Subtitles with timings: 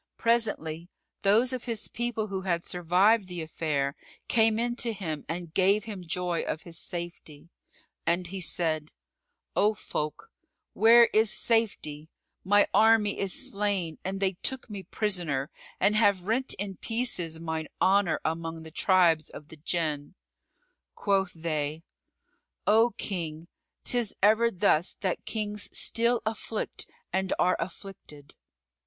[0.17, 0.89] Presently,
[1.21, 3.95] those of his people who had survived the affair
[4.27, 7.51] came in to him and gave him joy of his safety;
[8.03, 8.93] and he said,
[9.55, 10.31] "O folk,
[10.73, 12.09] where is safety?
[12.43, 17.67] My army is slain and they took me prisoner and have rent in pieces mine
[17.79, 20.15] honour among the tribes of the Jann."
[20.95, 21.83] Quoth they,
[22.65, 23.47] "O King,
[23.83, 28.33] 'tis ever thus that kings still afflict and are afflicted."